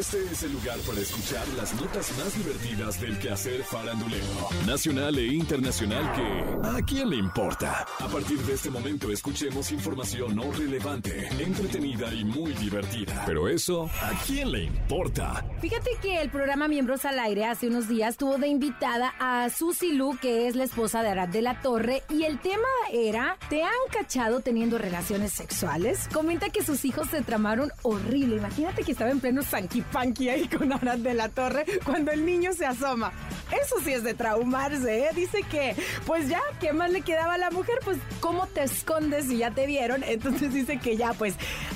[0.00, 4.24] Este es el lugar para escuchar las notas más divertidas del quehacer farandulero,
[4.66, 7.86] nacional e internacional que ¿a quién le importa?
[7.98, 13.24] A partir de este momento escuchemos información no relevante, entretenida y muy divertida.
[13.26, 15.44] Pero eso, ¿a quién le importa?
[15.60, 19.92] Fíjate que el programa Miembros al Aire hace unos días tuvo de invitada a Susi
[19.92, 23.64] Lu, que es la esposa de Arad de la Torre, y el tema era, ¿te
[23.64, 26.08] han cachado teniendo relaciones sexuales?
[26.10, 28.36] Comenta que sus hijos se tramaron horrible.
[28.36, 32.24] Imagínate que estaba en pleno sanky panky ahí con Arad de la Torre cuando el
[32.24, 33.12] niño se asoma.
[33.50, 35.10] Eso sí es de traumarse, ¿eh?
[35.14, 35.74] Dice que,
[36.06, 37.78] pues ya, ¿qué más le quedaba a la mujer?
[37.84, 40.04] Pues, ¿cómo te escondes si ya te vieron?
[40.04, 41.34] Entonces dice que ya, pues,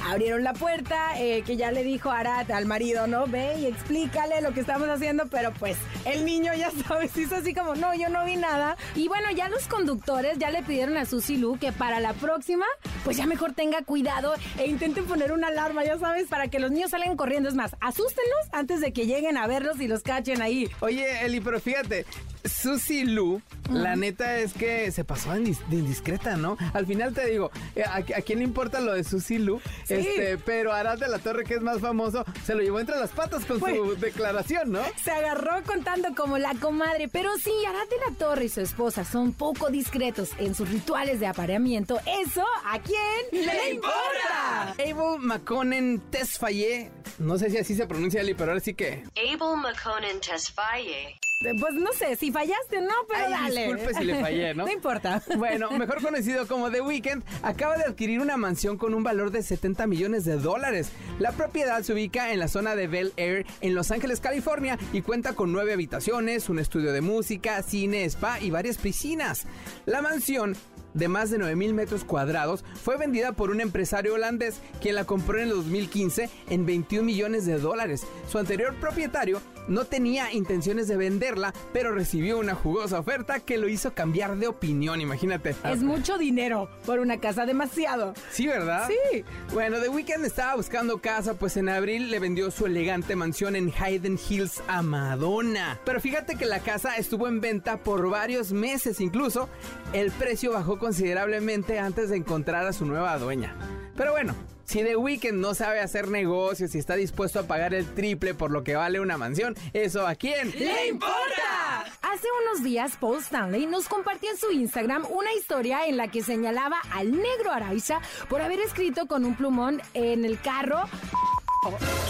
[0.08, 3.26] abrieron la puerta, eh, que ya le dijo Arad al marido, ¿no?
[3.26, 7.52] Ve y explícale lo que estamos haciendo, pero pues, el niño ya sabes, hizo así
[7.54, 8.76] como, no, yo no vi nada.
[8.94, 12.66] Y bueno, ya los conductores ya le pidieron a Susi Lu que para la próxima,
[13.04, 16.70] pues ya mejor tenga cuidado e intenten poner una alarma, ya sabes, para que los
[16.70, 17.48] niños salgan corriendo.
[17.48, 20.68] Es más, asústenlos antes de que lleguen a verlos y los cachen ahí.
[20.80, 22.06] Oye, Eli, pero fíjate,
[22.44, 26.56] Susi Lu, la neta es que se pasó de indis- de indiscreta, ¿no?
[26.74, 29.60] Al final te digo, eh, ¿a, a quién le importa lo de Susi Lu?
[29.84, 29.94] Sí.
[29.94, 33.10] Este, pero Arad de la Torre, que es más famoso, se lo llevó entre las
[33.10, 34.82] patas con su declaración, ¿no?
[35.02, 39.04] Se agarró contando como la comadre, pero sí, Arad de la Torre y su esposa
[39.04, 41.98] son poco discretos en sus rituales de apareamiento.
[42.24, 44.72] ¿Eso a quién le importa?
[44.78, 49.02] Abel McConen Tesfaye, no sé si así se pronuncia, Eli, pero ahora sí que...
[49.16, 51.18] Abel McConan Tesfaye.
[51.38, 53.66] Pues no sé, si fallaste o no, pero Ay, dale.
[53.66, 54.64] disculpe si le fallé, ¿no?
[54.66, 55.22] no importa.
[55.36, 59.42] Bueno, mejor conocido como The Weeknd, acaba de adquirir una mansión con un valor de
[59.42, 60.90] 70 millones de dólares.
[61.18, 65.02] La propiedad se ubica en la zona de Bel Air, en Los Ángeles, California, y
[65.02, 69.44] cuenta con nueve habitaciones, un estudio de música, cine, spa y varias piscinas.
[69.84, 70.56] La mansión
[70.94, 75.04] de más de 9 mil metros cuadrados, fue vendida por un empresario holandés quien la
[75.04, 78.06] compró en el 2015 en 21 millones de dólares.
[78.30, 83.68] Su anterior propietario no tenía intenciones de venderla, pero recibió una jugosa oferta que lo
[83.68, 85.54] hizo cambiar de opinión, imagínate.
[85.64, 88.14] Es mucho dinero por una casa demasiado.
[88.30, 88.88] Sí, ¿verdad?
[88.88, 89.24] Sí.
[89.52, 93.72] Bueno, The Weeknd estaba buscando casa, pues en abril le vendió su elegante mansión en
[93.78, 95.80] Hayden Hills a Madonna.
[95.84, 99.48] Pero fíjate que la casa estuvo en venta por varios meses, incluso
[99.92, 103.54] el precio bajó considerablemente antes de encontrar a su nueva dueña.
[103.96, 107.86] Pero bueno, si The Weeknd no sabe hacer negocios y está dispuesto a pagar el
[107.86, 110.50] triple por lo que vale una mansión, ¿eso a quién?
[110.52, 111.84] ¡Le importa!
[112.02, 116.22] Hace unos días, Paul Stanley nos compartió en su Instagram una historia en la que
[116.22, 120.84] señalaba al negro Araiza por haber escrito con un plumón en el carro.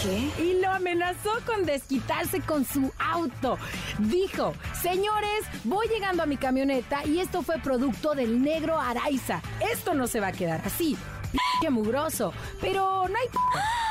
[0.03, 0.43] ¿Qué?
[0.43, 3.57] Y lo amenazó con desquitarse con su auto.
[3.99, 9.41] Dijo, señores, voy llegando a mi camioneta y esto fue producto del negro Araiza.
[9.71, 10.97] Esto no se va a quedar así.
[11.61, 12.33] Qué mugroso.
[12.61, 13.27] Pero no hay...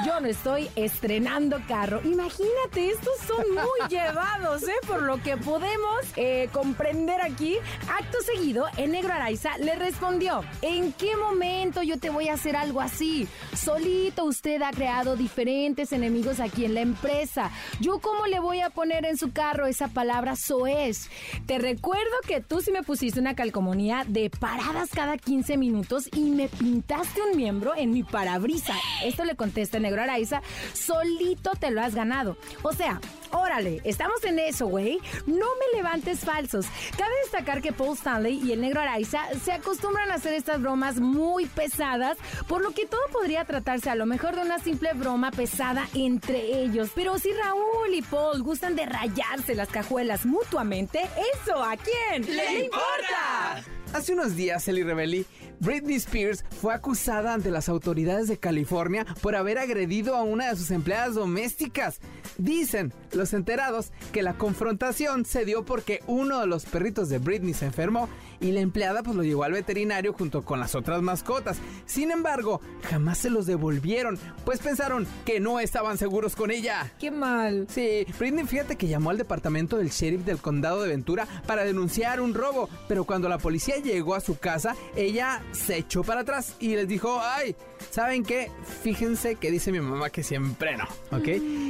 [0.05, 2.01] Yo no estoy estrenando carro.
[2.05, 4.75] Imagínate, estos son muy llevados, ¿eh?
[4.87, 7.57] Por lo que podemos eh, comprender aquí.
[7.89, 12.57] Acto seguido, el negro Araiza le respondió, ¿en qué momento yo te voy a hacer
[12.57, 13.29] algo así?
[13.55, 17.51] Solito usted ha creado diferentes enemigos aquí en la empresa.
[17.81, 21.09] ¿Yo cómo le voy a poner en su carro esa palabra soez?
[21.47, 26.31] Te recuerdo que tú sí me pusiste una calcomanía de paradas cada 15 minutos y
[26.31, 28.75] me pintaste un miembro en mi parabrisa.
[29.05, 32.37] Esto le contesta negro Araiza, solito te lo has ganado.
[32.63, 33.01] O sea,
[33.31, 34.99] órale, estamos en eso, güey.
[35.27, 36.67] No me levantes falsos.
[36.97, 41.01] Cabe destacar que Paul Stanley y el negro Araiza se acostumbran a hacer estas bromas
[41.01, 42.17] muy pesadas,
[42.49, 46.63] por lo que todo podría tratarse a lo mejor de una simple broma pesada entre
[46.63, 46.91] ellos.
[46.95, 51.01] Pero si Raúl y Paul gustan de rayarse las cajuelas mutuamente,
[51.35, 53.74] ¿eso a quién le importa?
[53.95, 55.25] Hace unos días, Eli Rebelli,
[55.61, 60.57] Britney Spears fue acusada ante las autoridades de California por haber agredido a una de
[60.57, 62.01] sus empleadas domésticas.
[62.39, 67.55] Dicen los enterados que la confrontación se dio porque uno de los perritos de Britney
[67.55, 68.09] se enfermó
[68.41, 71.59] y la empleada pues lo llevó al veterinario junto con las otras mascotas.
[71.87, 76.93] Sin embargo, jamás se los devolvieron, pues pensaron que no estaban seguros con ella.
[76.99, 77.67] Qué mal.
[77.71, 82.21] Sí, Britney fíjate que llamó al departamento del sheriff del condado de Ventura para denunciar
[82.21, 86.57] un robo, pero cuando la policía llegó a su casa, ella se echó para atrás
[86.59, 87.57] y les dijo, ay,
[87.91, 88.51] ¿saben qué?
[88.83, 90.85] Fíjense que dice mi mamá que siempre no,
[91.17, 91.29] ¿ok?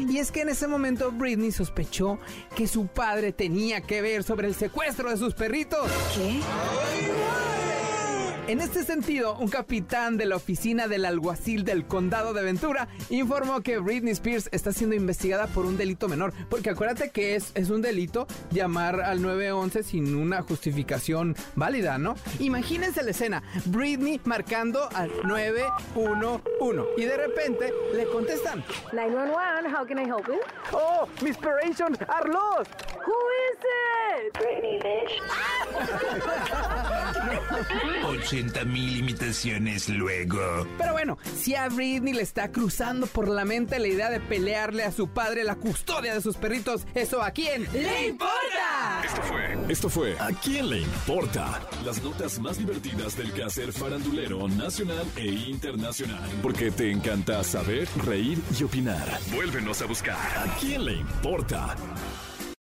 [0.08, 2.18] Y es que en ese momento Britney sospechó
[2.54, 5.90] que su padre tenía que ver sobre el secuestro de sus perritos.
[6.14, 6.40] ¿Qué?
[8.46, 13.62] En este sentido, un capitán de la oficina del alguacil del condado de Ventura informó
[13.62, 16.34] que Britney Spears está siendo investigada por un delito menor.
[16.50, 22.16] Porque acuérdate que es, es un delito llamar al 911 sin una justificación válida, ¿no?
[22.38, 28.62] Imagínense la escena, Britney marcando al 911 y de repente le contestan.
[28.92, 30.38] 911, how can I help you?
[30.70, 32.70] ¡Oh, mis inspirations are lost!
[33.06, 33.16] Who
[33.50, 34.34] is it?
[34.34, 35.22] Britney, bitch.
[38.04, 40.66] 80 mil imitaciones luego.
[40.78, 44.84] Pero bueno, si a Britney le está cruzando por la mente la idea de pelearle
[44.84, 49.02] a su padre la custodia de sus perritos, ¿eso a quién le importa?
[49.04, 49.58] Esto fue.
[49.68, 50.18] Esto fue.
[50.18, 51.60] ¿A quién le importa?
[51.84, 56.28] Las notas más divertidas del quehacer farandulero nacional e internacional.
[56.42, 59.06] Porque te encanta saber, reír y opinar.
[59.34, 60.16] Vuélvenos a buscar.
[60.16, 61.76] ¿A quién le importa?